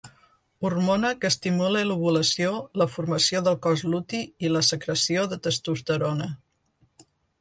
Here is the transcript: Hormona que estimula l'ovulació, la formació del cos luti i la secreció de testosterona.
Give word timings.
Hormona 0.67 1.09
que 1.25 1.29
estimula 1.33 1.83
l'ovulació, 1.89 2.53
la 2.83 2.87
formació 2.93 3.41
del 3.49 3.59
cos 3.67 3.85
luti 3.95 4.23
i 4.49 4.51
la 4.55 4.63
secreció 4.71 5.27
de 5.35 5.39
testosterona. 5.49 6.31